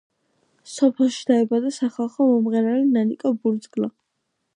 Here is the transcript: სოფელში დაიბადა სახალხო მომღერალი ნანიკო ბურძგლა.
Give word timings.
სოფელში 0.75 1.27
დაიბადა 1.31 1.71
სახალხო 1.75 2.27
მომღერალი 2.31 2.89
ნანიკო 2.95 3.33
ბურძგლა. 3.45 3.91